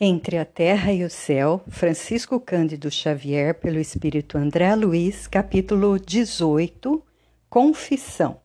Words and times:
Entre 0.00 0.38
a 0.38 0.44
Terra 0.44 0.92
e 0.92 1.02
o 1.02 1.10
Céu, 1.10 1.60
Francisco 1.66 2.38
Cândido 2.38 2.88
Xavier, 2.88 3.52
pelo 3.52 3.80
Espírito 3.80 4.38
André 4.38 4.72
Luiz, 4.76 5.26
capítulo 5.26 5.98
18 5.98 7.02
Confissão. 7.50 8.40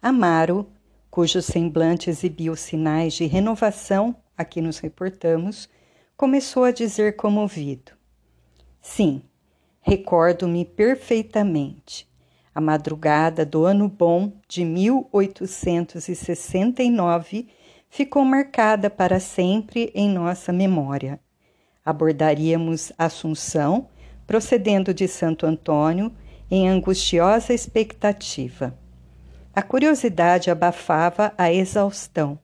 Amaro, 0.00 0.68
cujo 1.10 1.42
semblante 1.42 2.08
exibiu 2.08 2.54
sinais 2.54 3.14
de 3.14 3.26
renovação 3.26 4.14
a 4.38 4.44
que 4.44 4.62
nos 4.62 4.78
reportamos, 4.78 5.68
começou 6.16 6.62
a 6.62 6.70
dizer 6.70 7.16
comovido: 7.16 7.90
Sim, 8.80 9.22
recordo-me 9.80 10.64
perfeitamente. 10.64 12.08
A 12.54 12.60
madrugada 12.60 13.44
do 13.44 13.64
ano 13.64 13.88
bom 13.88 14.32
de 14.46 14.64
1869 14.64 17.48
ficou 17.88 18.24
marcada 18.24 18.90
para 18.90 19.20
sempre 19.20 19.90
em 19.94 20.08
nossa 20.08 20.52
memória. 20.52 21.20
Abordaríamos 21.84 22.92
Assunção, 22.98 23.88
procedendo 24.26 24.92
de 24.92 25.06
Santo 25.06 25.46
Antônio, 25.46 26.12
em 26.50 26.68
angustiosa 26.68 27.52
expectativa. 27.52 28.76
A 29.54 29.62
curiosidade 29.62 30.50
abafava 30.50 31.32
a 31.38 31.52
exaustão. 31.52 32.38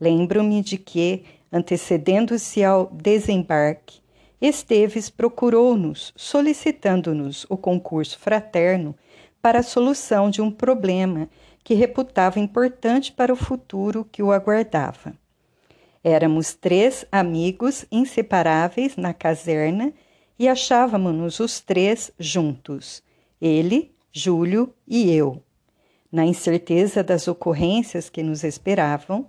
Lembro-me 0.00 0.60
de 0.60 0.76
que, 0.76 1.24
antecedendo-se 1.50 2.62
ao 2.62 2.86
desembarque, 2.92 4.00
Esteves 4.40 5.08
procurou-nos, 5.08 6.12
solicitando-nos 6.14 7.46
o 7.48 7.56
concurso 7.56 8.18
fraterno 8.18 8.94
para 9.40 9.60
a 9.60 9.62
solução 9.62 10.28
de 10.28 10.42
um 10.42 10.50
problema 10.50 11.30
que 11.64 11.72
reputava 11.72 12.38
importante 12.38 13.10
para 13.10 13.32
o 13.32 13.36
futuro 13.36 14.06
que 14.12 14.22
o 14.22 14.30
aguardava. 14.30 15.14
Éramos 16.04 16.52
três 16.52 17.06
amigos 17.10 17.86
inseparáveis 17.90 18.94
na 18.94 19.14
caserna 19.14 19.90
e 20.38 20.46
achávamos-nos 20.46 21.40
os 21.40 21.60
três 21.60 22.12
juntos, 22.18 23.02
ele, 23.40 23.94
Júlio 24.12 24.72
e 24.86 25.10
eu. 25.10 25.42
Na 26.12 26.26
incerteza 26.26 27.02
das 27.02 27.26
ocorrências 27.26 28.10
que 28.10 28.22
nos 28.22 28.44
esperavam, 28.44 29.26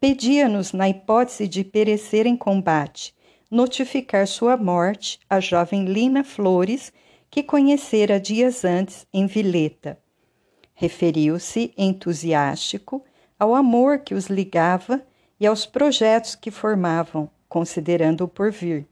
pedia-nos, 0.00 0.72
na 0.72 0.88
hipótese 0.88 1.46
de 1.46 1.62
perecer 1.62 2.26
em 2.26 2.36
combate, 2.36 3.14
notificar 3.50 4.26
sua 4.26 4.56
morte 4.56 5.20
à 5.28 5.38
jovem 5.38 5.84
Lina 5.84 6.24
Flores, 6.24 6.92
que 7.30 7.42
conhecera 7.42 8.18
dias 8.18 8.64
antes 8.64 9.06
em 9.12 9.26
Vileta, 9.26 9.98
Referiu-se 10.74 11.72
entusiástico 11.78 13.04
ao 13.38 13.54
amor 13.54 14.00
que 14.00 14.14
os 14.14 14.26
ligava 14.26 15.00
e 15.38 15.46
aos 15.46 15.64
projetos 15.64 16.34
que 16.34 16.50
formavam, 16.50 17.30
considerando 17.48 18.24
o 18.24 18.28
porvir. 18.28 18.86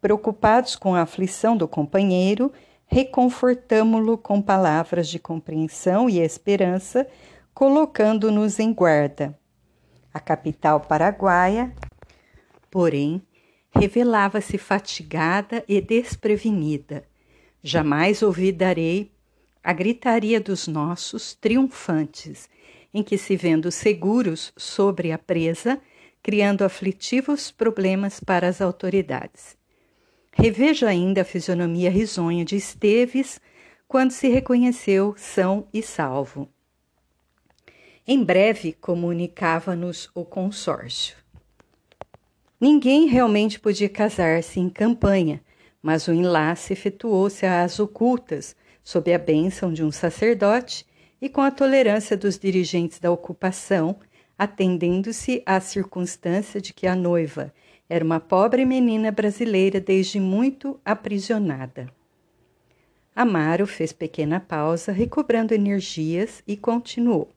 Preocupados 0.00 0.76
com 0.76 0.94
a 0.94 1.02
aflição 1.02 1.56
do 1.56 1.66
companheiro, 1.66 2.52
reconfortamo-lo 2.86 4.18
com 4.18 4.42
palavras 4.42 5.08
de 5.08 5.18
compreensão 5.18 6.10
e 6.10 6.20
esperança, 6.20 7.06
colocando-nos 7.54 8.58
em 8.58 8.72
guarda. 8.72 9.38
A 10.12 10.20
capital 10.20 10.80
paraguaia, 10.80 11.72
porém, 12.70 13.22
revelava-se 13.74 14.58
fatigada 14.58 15.64
e 15.66 15.80
desprevenida. 15.80 17.04
Jamais 17.62 18.22
olvidarei 18.22 19.13
a 19.64 19.72
gritaria 19.72 20.38
dos 20.38 20.68
nossos 20.68 21.34
triunfantes, 21.34 22.50
em 22.92 23.02
que 23.02 23.16
se 23.16 23.34
vendo 23.34 23.72
seguros 23.72 24.52
sobre 24.56 25.10
a 25.10 25.16
presa, 25.16 25.80
criando 26.22 26.62
aflitivos 26.62 27.50
problemas 27.50 28.20
para 28.20 28.46
as 28.46 28.60
autoridades. 28.60 29.56
Revejo 30.32 30.86
ainda 30.86 31.22
a 31.22 31.24
fisionomia 31.24 31.90
risonha 31.90 32.44
de 32.44 32.56
Esteves 32.56 33.40
quando 33.88 34.10
se 34.10 34.28
reconheceu 34.28 35.14
são 35.16 35.66
e 35.72 35.80
salvo. 35.80 36.48
Em 38.06 38.22
breve 38.22 38.74
comunicava-nos 38.74 40.10
o 40.14 40.24
consórcio. 40.24 41.16
Ninguém 42.60 43.06
realmente 43.06 43.58
podia 43.58 43.88
casar-se 43.88 44.60
em 44.60 44.68
campanha, 44.68 45.40
mas 45.82 46.06
o 46.06 46.12
enlace 46.12 46.72
efetuou-se 46.72 47.46
às 47.46 47.78
ocultas, 47.78 48.54
sob 48.84 49.12
a 49.12 49.18
bênção 49.18 49.72
de 49.72 49.82
um 49.82 49.90
sacerdote 49.90 50.86
e 51.20 51.28
com 51.28 51.40
a 51.40 51.50
tolerância 51.50 52.16
dos 52.16 52.38
dirigentes 52.38 53.00
da 53.00 53.10
ocupação, 53.10 53.96
atendendo-se 54.38 55.42
à 55.46 55.58
circunstância 55.58 56.60
de 56.60 56.74
que 56.74 56.86
a 56.86 56.94
noiva 56.94 57.52
era 57.88 58.04
uma 58.04 58.20
pobre 58.20 58.64
menina 58.64 59.10
brasileira 59.10 59.80
desde 59.80 60.20
muito 60.20 60.78
aprisionada. 60.84 61.88
Amaro 63.16 63.66
fez 63.66 63.92
pequena 63.92 64.40
pausa, 64.40 64.92
recobrando 64.92 65.54
energias, 65.54 66.42
e 66.46 66.56
continuou. 66.56 67.30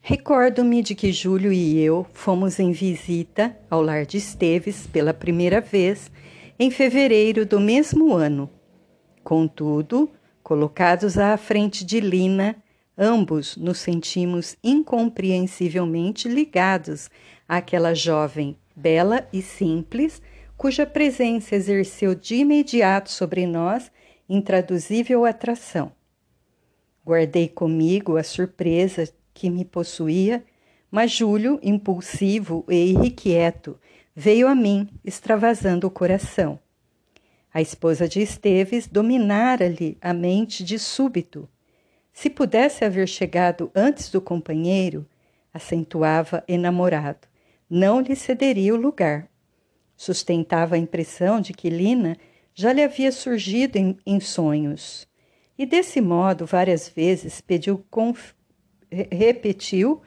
Recordo-me 0.00 0.82
de 0.82 0.94
que 0.94 1.10
Júlio 1.12 1.52
e 1.52 1.80
eu 1.80 2.06
fomos 2.12 2.60
em 2.60 2.72
visita 2.72 3.58
ao 3.70 3.82
lar 3.82 4.06
de 4.06 4.18
Esteves 4.18 4.86
pela 4.86 5.12
primeira 5.12 5.60
vez 5.60 6.10
em 6.58 6.70
fevereiro 6.70 7.44
do 7.44 7.58
mesmo 7.58 8.14
ano, 8.14 8.48
Contudo, 9.24 10.12
colocados 10.42 11.16
à 11.16 11.34
frente 11.38 11.82
de 11.82 11.98
Lina, 11.98 12.62
ambos 12.96 13.56
nos 13.56 13.78
sentimos 13.78 14.54
incompreensivelmente 14.62 16.28
ligados 16.28 17.10
àquela 17.48 17.94
jovem 17.94 18.54
bela 18.76 19.26
e 19.32 19.40
simples, 19.40 20.20
cuja 20.58 20.84
presença 20.84 21.56
exerceu 21.56 22.14
de 22.14 22.36
imediato 22.36 23.10
sobre 23.10 23.46
nós 23.46 23.90
intraduzível 24.28 25.24
atração. 25.24 25.90
Guardei 27.04 27.48
comigo 27.48 28.18
a 28.18 28.22
surpresa 28.22 29.08
que 29.32 29.48
me 29.48 29.64
possuía, 29.64 30.44
mas 30.90 31.10
Júlio, 31.10 31.58
impulsivo 31.62 32.62
e 32.68 32.92
irrequieto, 32.92 33.78
veio 34.14 34.46
a 34.46 34.54
mim, 34.54 34.88
extravasando 35.02 35.86
o 35.86 35.90
coração. 35.90 36.58
A 37.54 37.62
esposa 37.62 38.08
de 38.08 38.20
Esteves 38.20 38.88
dominara-lhe 38.88 39.96
a 40.00 40.12
mente 40.12 40.64
de 40.64 40.76
súbito. 40.76 41.48
Se 42.12 42.28
pudesse 42.28 42.84
haver 42.84 43.06
chegado 43.06 43.70
antes 43.72 44.10
do 44.10 44.20
companheiro, 44.20 45.06
acentuava 45.52 46.42
enamorado, 46.48 47.28
não 47.70 48.00
lhe 48.00 48.16
cederia 48.16 48.74
o 48.74 48.76
lugar. 48.76 49.28
Sustentava 49.96 50.74
a 50.74 50.78
impressão 50.78 51.40
de 51.40 51.52
que 51.52 51.70
Lina 51.70 52.16
já 52.52 52.72
lhe 52.72 52.82
havia 52.82 53.12
surgido 53.12 53.78
em, 53.78 53.96
em 54.04 54.18
sonhos. 54.18 55.06
E 55.56 55.64
desse 55.64 56.00
modo, 56.00 56.44
várias 56.44 56.88
vezes, 56.88 57.40
pediu 57.40 57.84
conf... 57.88 58.32
repetiu 58.90 60.02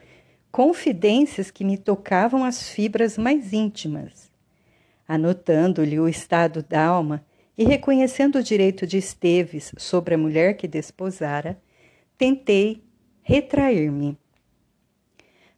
confidências 0.52 1.50
que 1.50 1.64
me 1.64 1.78
tocavam 1.78 2.44
as 2.44 2.68
fibras 2.68 3.16
mais 3.16 3.54
íntimas. 3.54 4.30
Anotando-lhe 5.06 5.98
o 5.98 6.06
estado 6.06 6.62
da 6.62 6.84
alma, 6.84 7.24
e 7.58 7.64
reconhecendo 7.64 8.36
o 8.36 8.42
direito 8.42 8.86
de 8.86 8.98
Esteves 8.98 9.72
sobre 9.76 10.14
a 10.14 10.18
mulher 10.18 10.56
que 10.56 10.68
desposara, 10.68 11.60
tentei 12.16 12.84
retrair-me. 13.20 14.16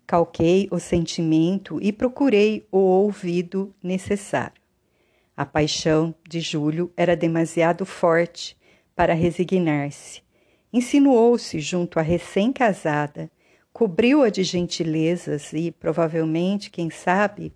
Calquei 0.06 0.66
o 0.70 0.78
sentimento 0.78 1.78
e 1.82 1.92
procurei 1.92 2.66
o 2.72 2.78
ouvido 2.78 3.74
necessário. 3.82 4.60
A 5.36 5.44
paixão 5.44 6.14
de 6.26 6.40
Júlio 6.40 6.90
era 6.96 7.14
demasiado 7.14 7.84
forte 7.84 8.56
para 8.96 9.12
resignar-se. 9.12 10.22
Insinuou-se 10.72 11.60
junto 11.60 11.98
à 11.98 12.02
recém-casada, 12.02 13.30
cobriu-a 13.74 14.30
de 14.30 14.42
gentilezas 14.42 15.52
e, 15.52 15.70
provavelmente, 15.70 16.70
quem 16.70 16.88
sabe, 16.88 17.52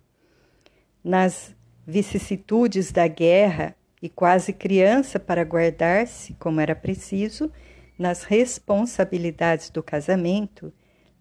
nas 1.03 1.55
vicissitudes 1.85 2.91
da 2.91 3.07
guerra 3.07 3.75
e 4.01 4.09
quase 4.09 4.53
criança 4.53 5.19
para 5.19 5.43
guardar-se, 5.43 6.33
como 6.35 6.59
era 6.61 6.75
preciso, 6.75 7.51
nas 7.97 8.23
responsabilidades 8.23 9.69
do 9.69 9.81
casamento, 9.81 10.71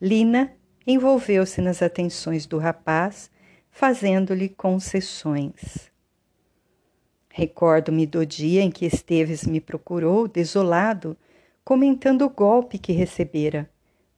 Lina 0.00 0.52
envolveu-se 0.86 1.60
nas 1.60 1.82
atenções 1.82 2.46
do 2.46 2.58
rapaz, 2.58 3.30
fazendo-lhe 3.70 4.48
concessões. 4.48 5.90
Recordo-me 7.30 8.06
do 8.06 8.24
dia 8.24 8.62
em 8.62 8.70
que 8.70 8.86
Esteves 8.86 9.44
me 9.44 9.60
procurou, 9.60 10.28
desolado, 10.28 11.16
comentando 11.64 12.22
o 12.22 12.30
golpe 12.30 12.78
que 12.78 12.92
recebera. 12.92 13.68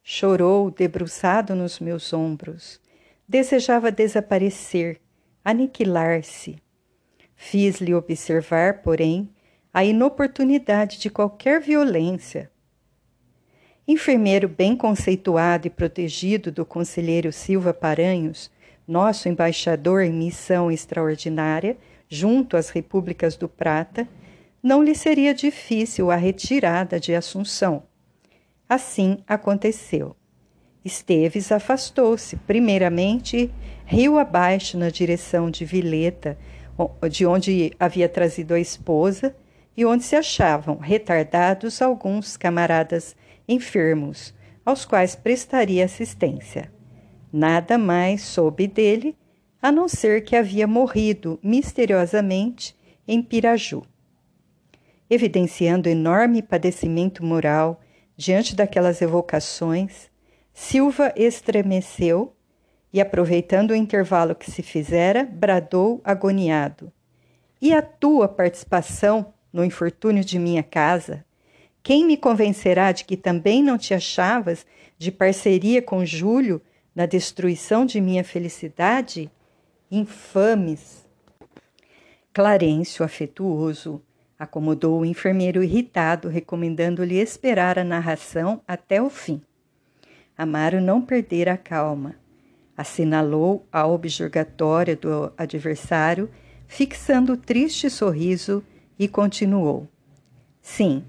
Chorou, 0.03 0.69
debruçado 0.69 1.55
nos 1.55 1.79
meus 1.79 2.13
ombros. 2.13 2.79
Desejava 3.27 3.91
desaparecer, 3.91 5.01
aniquilar-se. 5.43 6.61
Fiz-lhe 7.37 7.93
observar, 7.93 8.81
porém, 8.81 9.29
a 9.73 9.85
inoportunidade 9.85 10.99
de 10.99 11.09
qualquer 11.09 11.61
violência. 11.61 12.51
Enfermeiro 13.87 14.49
bem 14.49 14.75
conceituado 14.75 15.67
e 15.67 15.69
protegido 15.69 16.51
do 16.51 16.65
conselheiro 16.65 17.31
Silva 17.31 17.73
Paranhos, 17.73 18.51
nosso 18.85 19.29
embaixador 19.29 20.01
em 20.01 20.11
missão 20.11 20.69
extraordinária 20.71 21.77
junto 22.09 22.57
às 22.57 22.69
repúblicas 22.69 23.35
do 23.35 23.47
Prata, 23.47 24.07
não 24.63 24.83
lhe 24.83 24.95
seria 24.95 25.33
difícil 25.33 26.09
a 26.09 26.15
retirada 26.15 26.99
de 26.99 27.13
Assunção. 27.13 27.83
Assim 28.67 29.19
aconteceu. 29.27 30.15
Esteves 30.83 31.51
afastou-se, 31.51 32.35
primeiramente, 32.37 33.51
rio 33.85 34.17
abaixo 34.17 34.77
na 34.77 34.89
direção 34.89 35.51
de 35.51 35.65
Vileta, 35.65 36.37
de 37.09 37.25
onde 37.25 37.71
havia 37.79 38.07
trazido 38.07 38.53
a 38.53 38.59
esposa 38.59 39.35
e 39.75 39.85
onde 39.85 40.03
se 40.03 40.15
achavam 40.15 40.77
retardados 40.77 41.81
alguns 41.81 42.35
camaradas 42.35 43.15
enfermos, 43.47 44.33
aos 44.65 44.85
quais 44.85 45.15
prestaria 45.15 45.85
assistência. 45.85 46.71
Nada 47.31 47.77
mais 47.77 48.21
soube 48.21 48.67
dele, 48.67 49.15
a 49.61 49.71
não 49.71 49.87
ser 49.87 50.23
que 50.23 50.35
havia 50.35 50.67
morrido 50.67 51.39
misteriosamente 51.41 52.75
em 53.07 53.21
Piraju. 53.21 53.83
Evidenciando 55.09 55.87
enorme 55.87 56.41
padecimento 56.41 57.23
moral 57.23 57.79
diante 58.15 58.55
daquelas 58.55 59.01
evocações, 59.01 60.09
Silva 60.53 61.13
estremeceu 61.15 62.35
e, 62.91 63.01
aproveitando 63.01 63.71
o 63.71 63.75
intervalo 63.75 64.35
que 64.35 64.49
se 64.49 64.63
fizera, 64.63 65.23
bradou 65.23 66.01
agoniado: 66.03 66.91
E 67.61 67.73
a 67.73 67.81
tua 67.81 68.27
participação 68.27 69.33
no 69.51 69.63
infortúnio 69.63 70.23
de 70.23 70.39
minha 70.39 70.63
casa? 70.63 71.25
Quem 71.83 72.05
me 72.05 72.17
convencerá 72.17 72.91
de 72.91 73.05
que 73.05 73.15
também 73.15 73.63
não 73.63 73.77
te 73.77 73.93
achavas 73.93 74.65
de 74.97 75.11
parceria 75.11 75.81
com 75.81 76.05
Júlio 76.05 76.61
na 76.93 77.05
destruição 77.05 77.85
de 77.85 78.01
minha 78.01 78.23
felicidade? 78.23 79.31
Infames! 79.89 81.05
Clarencio, 82.33 83.05
afetuoso, 83.05 84.01
acomodou 84.37 84.99
o 84.99 85.05
enfermeiro 85.05 85.63
irritado, 85.63 86.27
recomendando-lhe 86.27 87.17
esperar 87.17 87.79
a 87.79 87.83
narração 87.83 88.61
até 88.67 89.01
o 89.01 89.09
fim. 89.09 89.41
Amaro 90.37 90.79
não 90.79 91.01
perdera 91.01 91.53
a 91.53 91.57
calma. 91.57 92.15
Assinalou 92.77 93.65
a 93.71 93.87
objurgatória 93.87 94.95
do 94.95 95.33
adversário, 95.35 96.29
fixando 96.67 97.35
triste 97.35 97.89
sorriso, 97.89 98.63
e 98.99 99.07
continuou: 99.07 99.87
Sim, 100.61 101.03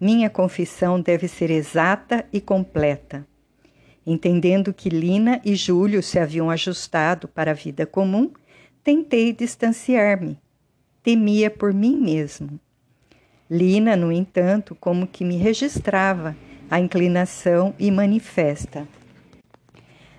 minha 0.00 0.28
confissão 0.28 1.00
deve 1.00 1.28
ser 1.28 1.50
exata 1.50 2.26
e 2.32 2.40
completa. 2.40 3.26
Entendendo 4.06 4.74
que 4.74 4.88
Lina 4.88 5.40
e 5.44 5.54
Júlio 5.54 6.02
se 6.02 6.18
haviam 6.18 6.50
ajustado 6.50 7.26
para 7.26 7.52
a 7.52 7.54
vida 7.54 7.86
comum, 7.86 8.30
tentei 8.82 9.32
distanciar-me. 9.32 10.38
Temia 11.02 11.50
por 11.50 11.72
mim 11.72 11.96
mesmo. 11.96 12.60
Lina, 13.50 13.96
no 13.96 14.10
entanto, 14.10 14.74
como 14.74 15.06
que 15.06 15.24
me 15.24 15.36
registrava 15.36 16.36
a 16.70 16.80
inclinação 16.80 17.74
e 17.78 17.90
manifesta. 17.90 18.86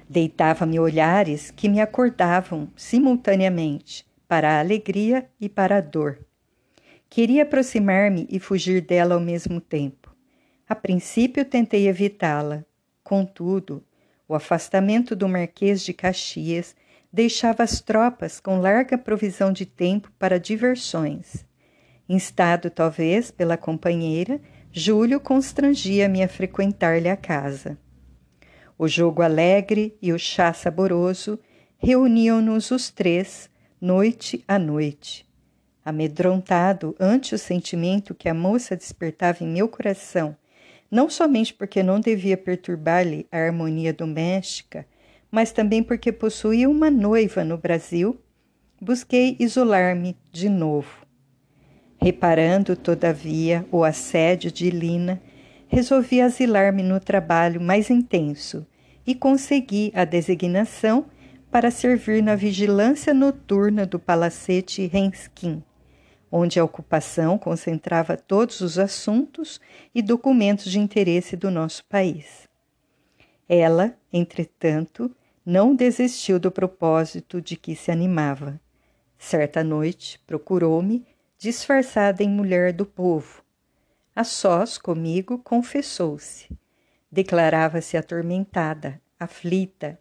Deitava-me 0.07 0.79
olhares 0.79 1.49
que 1.51 1.67
me 1.67 1.81
acordavam 1.81 2.69
simultaneamente 2.75 4.05
para 4.27 4.51
a 4.51 4.59
alegria 4.59 5.27
e 5.39 5.49
para 5.49 5.77
a 5.77 5.81
dor. 5.81 6.19
Queria 7.09 7.43
aproximar-me 7.43 8.27
e 8.29 8.39
fugir 8.39 8.81
dela 8.81 9.15
ao 9.15 9.21
mesmo 9.21 9.59
tempo. 9.59 10.15
A 10.67 10.75
princípio 10.75 11.45
tentei 11.45 11.87
evitá-la. 11.87 12.65
Contudo, 13.03 13.83
o 14.27 14.35
afastamento 14.35 15.15
do 15.15 15.27
Marquês 15.29 15.81
de 15.81 15.93
Caxias 15.93 16.75
deixava 17.13 17.63
as 17.63 17.79
tropas 17.79 18.39
com 18.39 18.59
larga 18.59 18.97
provisão 18.97 19.53
de 19.53 19.65
tempo 19.65 20.11
para 20.19 20.39
diversões. 20.39 21.45
Instado 22.09 22.69
talvez 22.69 23.31
pela 23.31 23.57
companheira, 23.57 24.39
Júlio 24.71 25.19
constrangia-me 25.19 26.21
a 26.21 26.27
frequentar-lhe 26.27 27.09
a 27.09 27.15
casa. 27.15 27.77
O 28.77 28.87
jogo 28.89 29.21
alegre 29.21 29.97
e 30.01 30.11
o 30.11 30.19
chá 30.19 30.51
saboroso 30.51 31.39
reuniam-nos 31.77 32.71
os 32.71 32.89
três, 32.89 33.49
noite 33.79 34.43
a 34.45 34.59
noite. 34.59 35.25
Amedrontado 35.83 36.93
ante 36.99 37.33
o 37.33 37.37
sentimento 37.37 38.13
que 38.13 38.27
a 38.27 38.33
moça 38.33 38.75
despertava 38.75 39.43
em 39.43 39.47
meu 39.47 39.69
coração, 39.69 40.35
não 40.91 41.09
somente 41.09 41.53
porque 41.53 41.81
não 41.81 41.99
devia 42.01 42.35
perturbar-lhe 42.35 43.25
a 43.31 43.37
harmonia 43.37 43.93
doméstica, 43.93 44.85
mas 45.31 45.51
também 45.51 45.81
porque 45.81 46.11
possuía 46.11 46.69
uma 46.69 46.91
noiva 46.91 47.45
no 47.45 47.57
Brasil, 47.57 48.19
busquei 48.81 49.37
isolar-me 49.39 50.17
de 50.31 50.49
novo. 50.49 51.05
Reparando, 51.97 52.75
todavia, 52.75 53.65
o 53.71 53.83
assédio 53.83 54.51
de 54.51 54.69
Lina, 54.69 55.21
resolvi 55.75 56.21
asilar-me 56.21 56.81
no 56.81 57.01
trabalho 57.01 57.59
mais 57.59 57.89
intenso 57.89 58.65
e 59.05 59.13
consegui 59.13 59.91
a 59.93 60.05
designação 60.05 61.07
para 61.51 61.69
servir 61.69 62.23
na 62.23 62.33
vigilância 62.33 63.13
noturna 63.13 63.85
do 63.85 63.99
palacete 63.99 64.87
Renskin, 64.87 65.61
onde 66.31 66.61
a 66.61 66.63
ocupação 66.63 67.37
concentrava 67.37 68.15
todos 68.15 68.61
os 68.61 68.79
assuntos 68.79 69.59
e 69.93 70.01
documentos 70.01 70.71
de 70.71 70.79
interesse 70.79 71.35
do 71.35 71.51
nosso 71.51 71.83
país. 71.89 72.47
Ela, 73.49 73.97
entretanto, 74.13 75.13
não 75.45 75.75
desistiu 75.75 76.39
do 76.39 76.49
propósito 76.49 77.41
de 77.41 77.57
que 77.57 77.75
se 77.75 77.91
animava. 77.91 78.61
Certa 79.17 79.61
noite 79.61 80.21
procurou-me 80.25 81.05
disfarçada 81.37 82.23
em 82.23 82.29
mulher 82.29 82.71
do 82.71 82.85
povo. 82.85 83.44
A 84.15 84.23
sós 84.23 84.77
comigo 84.77 85.39
confessou-se. 85.39 86.47
Declarava-se 87.11 87.97
atormentada, 87.97 89.01
aflita. 89.19 89.99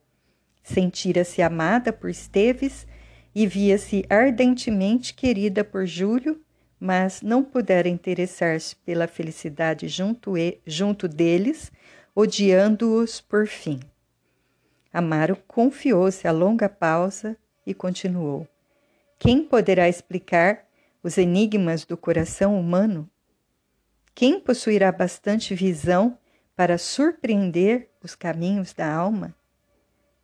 Sentira-se 0.63 1.43
amada 1.43 1.93
por 1.93 2.09
Esteves 2.09 2.87
e 3.35 3.45
via-se 3.45 4.07
ardentemente 4.09 5.15
querida 5.15 5.65
por 5.65 5.85
Júlio, 5.85 6.41
mas 6.79 7.23
não 7.23 7.43
pudera 7.43 7.89
interessar-se 7.89 8.77
pela 8.77 9.09
felicidade 9.09 9.89
junto, 9.89 10.39
e, 10.39 10.61
junto 10.65 11.09
deles, 11.09 11.73
odiando-os 12.15 13.21
por 13.21 13.49
fim. 13.49 13.81
Amaro 14.93 15.37
confiou-se 15.49 16.29
a 16.29 16.31
longa 16.31 16.69
pausa 16.69 17.37
e 17.67 17.75
continuou. 17.75 18.47
Quem 19.19 19.43
poderá 19.43 19.89
explicar 19.89 20.65
os 21.03 21.19
enigmas 21.19 21.85
do 21.85 21.97
coração 21.97 22.57
humano? 22.57 23.11
Quem 24.15 24.39
possuirá 24.39 24.93
bastante 24.93 25.57
visão 25.57 26.17
para 26.55 26.79
surpreender 26.79 27.91
os 28.01 28.15
caminhos 28.15 28.73
da 28.73 28.93
alma? 28.93 29.35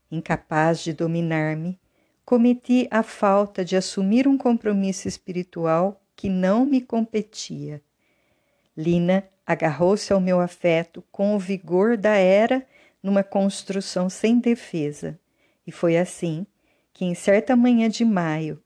Incapaz 0.09 0.79
de 0.79 0.93
dominar-me, 0.93 1.77
cometi 2.25 2.87
a 2.89 3.03
falta 3.03 3.65
de 3.65 3.77
assumir 3.77 4.29
um 4.29 4.39
compromisso 4.39 5.09
espiritual 5.09 6.01
que 6.15 6.29
não 6.29 6.65
me 6.65 6.81
competia. 6.81 7.83
Lina 8.77 9.25
agarrou-se 9.45 10.13
ao 10.13 10.21
meu 10.21 10.41
afeto 10.41 11.03
com 11.11 11.35
o 11.35 11.39
vigor 11.39 11.97
da 11.97 12.15
era 12.15 12.65
numa 13.03 13.25
construção 13.25 14.09
sem 14.09 14.39
defesa, 14.39 15.19
e 15.67 15.73
foi 15.73 15.97
assim 15.97 16.47
que, 16.93 17.05
em 17.05 17.15
certa 17.15 17.57
manhã 17.57 17.89
de 17.89 18.05
maio, 18.05 18.63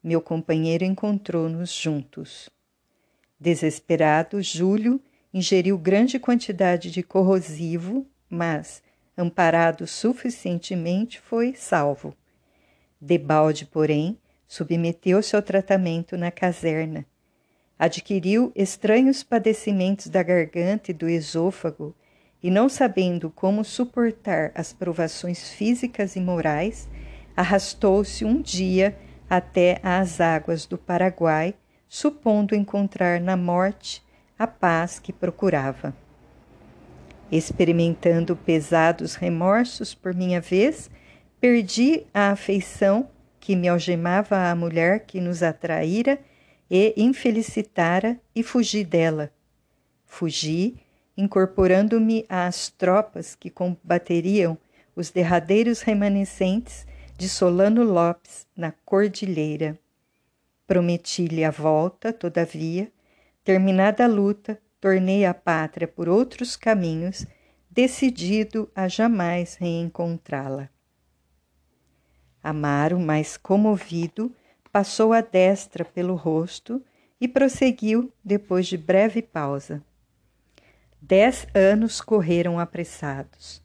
meu 0.00 0.20
companheiro 0.20 0.84
encontrou-nos 0.84 1.72
juntos. 1.72 2.48
Desesperado, 3.40 4.42
Júlio 4.42 5.00
ingeriu 5.32 5.78
grande 5.78 6.18
quantidade 6.18 6.90
de 6.90 7.02
corrosivo, 7.02 8.06
mas, 8.28 8.82
amparado 9.16 9.86
suficientemente, 9.86 11.20
foi 11.20 11.54
salvo. 11.54 12.14
Debalde, 13.00 13.64
porém, 13.66 14.18
submeteu-se 14.46 15.36
ao 15.36 15.42
tratamento 15.42 16.16
na 16.16 16.30
caserna. 16.30 17.06
Adquiriu 17.78 18.50
estranhos 18.56 19.22
padecimentos 19.22 20.08
da 20.08 20.22
garganta 20.22 20.90
e 20.90 20.94
do 20.94 21.08
esôfago, 21.08 21.94
e 22.42 22.50
não 22.50 22.68
sabendo 22.68 23.30
como 23.30 23.64
suportar 23.64 24.50
as 24.54 24.72
provações 24.72 25.50
físicas 25.50 26.16
e 26.16 26.20
morais, 26.20 26.88
arrastou-se 27.36 28.24
um 28.24 28.40
dia 28.40 28.96
até 29.28 29.78
às 29.82 30.20
águas 30.20 30.66
do 30.66 30.78
Paraguai, 30.78 31.54
supondo 31.88 32.54
encontrar 32.54 33.20
na 33.20 33.36
morte 33.36 34.02
a 34.38 34.46
paz 34.46 34.98
que 34.98 35.12
procurava. 35.12 35.94
Experimentando 37.30 38.36
pesados 38.36 39.14
remorsos 39.14 39.94
por 39.94 40.14
minha 40.14 40.40
vez, 40.40 40.90
perdi 41.40 42.04
a 42.12 42.30
afeição 42.30 43.08
que 43.40 43.56
me 43.56 43.68
algemava 43.68 44.50
à 44.50 44.54
mulher 44.54 45.06
que 45.06 45.20
nos 45.20 45.42
atraíra 45.42 46.18
e 46.70 46.94
infelicitara 46.96 48.20
e 48.34 48.42
fugi 48.42 48.84
dela. 48.84 49.32
Fugi, 50.06 50.76
incorporando-me 51.16 52.24
às 52.28 52.68
tropas 52.68 53.34
que 53.34 53.50
combateriam 53.50 54.56
os 54.94 55.10
derradeiros 55.10 55.80
remanescentes 55.80 56.86
de 57.16 57.28
Solano 57.28 57.82
Lopes, 57.82 58.46
na 58.56 58.72
Cordilheira. 58.84 59.78
Prometi-lhe 60.68 61.44
a 61.44 61.50
volta, 61.50 62.12
todavia, 62.12 62.92
terminada 63.42 64.04
a 64.04 64.06
luta, 64.06 64.60
tornei 64.78 65.24
a 65.24 65.32
pátria 65.32 65.88
por 65.88 66.10
outros 66.10 66.56
caminhos, 66.56 67.26
decidido 67.70 68.70
a 68.74 68.86
jamais 68.86 69.56
reencontrá-la. 69.56 70.68
Amaro, 72.42 73.00
mais 73.00 73.38
comovido, 73.38 74.30
passou 74.70 75.14
a 75.14 75.22
destra 75.22 75.86
pelo 75.86 76.14
rosto 76.14 76.84
e 77.18 77.26
prosseguiu 77.26 78.12
depois 78.22 78.66
de 78.66 78.76
breve 78.76 79.22
pausa. 79.22 79.82
Dez 81.00 81.46
anos 81.54 82.02
correram 82.02 82.60
apressados. 82.60 83.62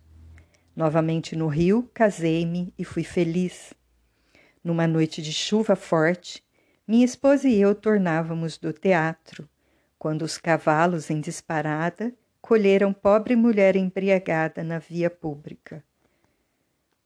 Novamente 0.73 1.35
no 1.35 1.47
Rio, 1.47 1.89
casei-me 1.93 2.73
e 2.79 2.85
fui 2.85 3.03
feliz. 3.03 3.73
Numa 4.63 4.87
noite 4.87 5.21
de 5.21 5.33
chuva 5.33 5.75
forte, 5.75 6.42
minha 6.87 7.05
esposa 7.05 7.47
e 7.47 7.61
eu 7.61 7.73
tornávamos 7.73 8.57
do 8.57 8.73
teatro, 8.73 9.47
quando 9.97 10.23
os 10.23 10.37
cavalos 10.37 11.09
em 11.09 11.21
disparada 11.21 12.13
colheram 12.41 12.91
pobre 12.91 13.35
mulher 13.37 13.75
embriagada 13.77 14.63
na 14.63 14.79
via 14.79 15.09
pública. 15.09 15.81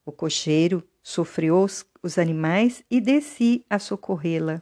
O 0.04 0.10
cocheiro 0.10 0.82
sofreu 1.00 1.62
os, 1.62 1.86
os 2.02 2.18
animais 2.18 2.82
e 2.90 3.00
desci 3.00 3.64
a 3.70 3.78
socorrê-la. 3.78 4.60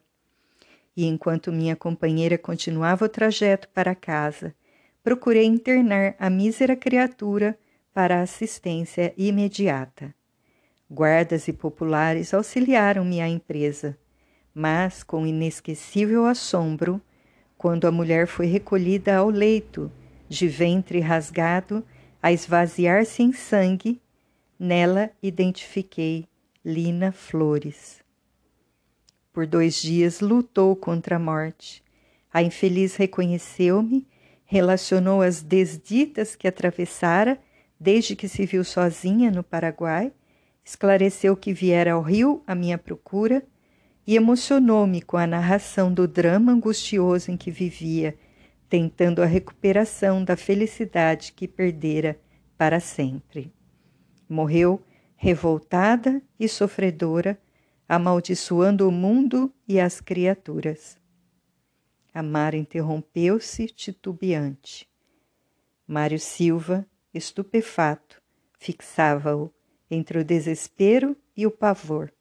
E 0.95 1.07
enquanto 1.07 1.51
minha 1.51 1.75
companheira 1.75 2.37
continuava 2.37 3.07
o 3.07 3.09
trajeto 3.09 3.69
para 3.71 3.95
casa, 3.95 4.55
procurei 5.03 5.45
internar 5.45 6.15
a 6.19 6.29
mísera 6.29 6.77
criatura 6.77 7.59
para 7.95 8.21
assistência 8.21 9.15
imediata. 9.17 10.15
Guardas 10.91 11.49
e 11.49 11.53
populares 11.53 12.35
auxiliaram-me 12.35 13.21
à 13.21 13.29
empresa, 13.29 13.97
mas 14.59 15.03
com 15.03 15.27
inesquecível 15.27 16.25
assombro, 16.25 16.99
quando 17.59 17.87
a 17.87 17.93
mulher 17.93 18.27
foi 18.27 18.47
recolhida 18.47 19.15
ao 19.15 19.29
leito, 19.29 19.93
de 20.31 20.49
ventre 20.49 20.99
rasgado, 20.99 21.85
a 22.23 22.33
esvaziar-se 22.33 23.23
em 23.23 23.35
sangue, 23.35 24.01
nela 24.59 25.11
identifiquei 25.23 26.27
Lina 26.65 27.13
Flores. 27.13 28.03
Por 29.31 29.47
dois 29.47 29.75
dias 29.83 30.21
lutou 30.21 30.75
contra 30.75 31.17
a 31.17 31.19
morte. 31.19 31.85
A 32.33 32.43
infeliz 32.43 32.97
reconheceu-me, 32.97 34.09
relacionou 34.47 35.21
as 35.21 35.43
desditas 35.43 36.35
que 36.35 36.49
atravessara 36.49 37.39
desde 37.79 38.17
que 38.17 38.27
se 38.27 38.47
viu 38.47 38.65
sozinha 38.65 39.31
no 39.31 39.43
Paraguai, 39.43 40.11
esclareceu 40.65 41.37
que 41.37 41.53
viera 41.53 41.93
ao 41.93 42.01
Rio 42.01 42.43
à 42.47 42.55
minha 42.55 42.79
procura 42.79 43.45
e 44.07 44.15
emocionou-me 44.15 45.03
com 45.03 45.17
a 45.17 45.27
narração 45.27 45.93
do 45.93 46.07
drama 46.07 46.53
angustioso 46.53 47.31
em 47.31 47.37
que 47.37 47.51
vivia, 47.51 48.17
tentando 48.69 49.23
a 49.23 49.27
recuperação 49.27 50.25
da 50.25 50.37
felicidade 50.37 51.33
que 51.33 51.49
perdera 51.49 52.19
para 52.57 52.79
sempre. 52.79 53.53
Morreu 54.29 54.83
revoltada 55.17 56.23
e 56.39 56.47
sofredora, 56.49 57.41
amaldiçoando 57.89 58.89
o 58.89 58.93
mundo 58.93 59.53
e 59.67 59.81
as 59.81 60.01
criaturas. 60.01 60.99
Amar 62.13 62.55
interrompeu-se 62.55 63.67
titubeante. 63.67 64.89
Mário 65.87 66.19
Silva 66.19 66.87
estupefato, 67.13 68.21
fixava-o 68.59 69.53
entre 69.91 70.19
o 70.19 70.25
desespero 70.25 71.17
e 71.37 71.47
o 71.47 71.51
pavor. 71.51 72.13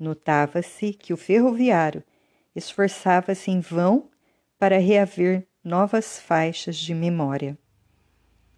Notava-se 0.00 0.94
que 0.94 1.12
o 1.12 1.16
ferroviário 1.16 2.02
esforçava-se 2.56 3.50
em 3.50 3.60
vão 3.60 4.08
para 4.58 4.78
reaver 4.78 5.46
novas 5.62 6.18
faixas 6.18 6.78
de 6.78 6.94
memória. 6.94 7.58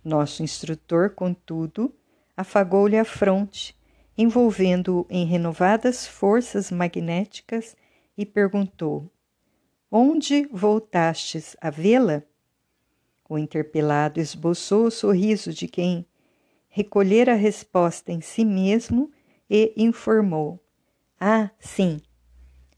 Nosso 0.04 0.44
instrutor, 0.44 1.10
contudo, 1.10 1.92
afagou-lhe 2.36 2.96
a 2.96 3.04
fronte, 3.04 3.76
envolvendo-o 4.16 5.04
em 5.10 5.26
renovadas 5.26 6.06
forças 6.06 6.70
magnéticas 6.70 7.74
e 8.16 8.24
perguntou: 8.24 9.10
Onde 9.90 10.46
voltastes 10.52 11.56
a 11.60 11.70
vê-la? 11.70 12.22
O 13.28 13.36
interpelado 13.36 14.20
esboçou 14.20 14.86
o 14.86 14.90
sorriso 14.92 15.52
de 15.52 15.66
quem 15.66 16.06
recolhera 16.68 17.32
a 17.32 17.36
resposta 17.36 18.12
em 18.12 18.20
si 18.20 18.44
mesmo 18.44 19.10
e 19.50 19.72
informou: 19.76 20.61
Ah, 21.24 21.52
sim, 21.60 22.00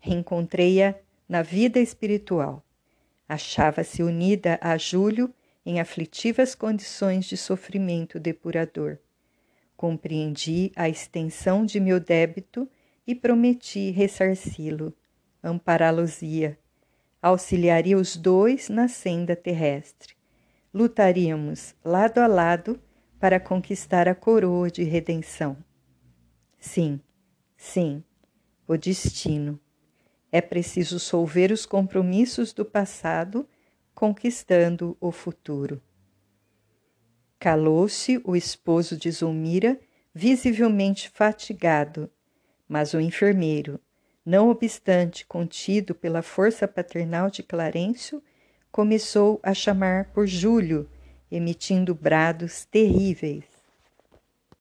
reencontrei-a 0.01 0.95
na 1.27 1.41
vida 1.41 1.81
espiritual. 1.81 2.63
Achava-se 3.27 4.03
unida 4.03 4.59
a 4.61 4.77
Júlio 4.77 5.33
em 5.65 5.81
aflitivas 5.81 6.55
condições 6.55 7.25
de 7.25 7.39
sofrimento 7.39 8.21
depurador. 8.21 8.99
Compreendi 9.79 10.71
a 10.77 10.91
extensão 10.91 11.65
de 11.65 11.81
meu 11.81 11.99
débito 11.99 12.69
e 13.07 13.15
prometi 13.15 13.91
ressarci-lo, 13.91 14.95
ampará-los-ia, 15.43 16.59
auxiliaria 17.23 17.97
os 17.97 18.15
dois 18.15 18.69
na 18.69 18.89
senda 18.89 19.35
terrestre 19.35 20.15
lutaríamos 20.75 21.73
lado 21.85 22.19
a 22.19 22.27
lado 22.27 22.81
para 23.21 23.39
conquistar 23.39 24.09
a 24.09 24.15
coroa 24.15 24.69
de 24.69 24.83
redenção. 24.83 25.57
Sim, 26.59 27.01
sim, 27.57 28.03
o 28.66 28.76
destino. 28.76 29.61
É 30.33 30.40
preciso 30.40 30.99
solver 30.99 31.52
os 31.52 31.64
compromissos 31.64 32.52
do 32.52 32.64
passado, 32.64 33.49
conquistando 33.94 34.97
o 35.00 35.12
futuro. 35.12 35.80
Calou-se 37.38 38.21
o 38.25 38.35
esposo 38.35 38.97
de 38.97 39.11
Zulmira, 39.11 39.78
visivelmente 40.14 41.09
fatigado, 41.11 42.11
mas 42.68 42.94
o 42.94 43.00
enfermeiro, 43.00 43.78
não 44.25 44.49
obstante 44.49 45.26
contido 45.26 45.94
pela 45.94 46.23
força 46.23 46.66
paternal 46.66 47.30
de 47.30 47.42
Clarencio, 47.42 48.23
começou 48.73 49.38
a 49.42 49.52
chamar 49.52 50.06
por 50.12 50.26
Júlio, 50.26 50.88
emitindo 51.30 51.94
brados 51.94 52.64
terríveis. 52.64 53.53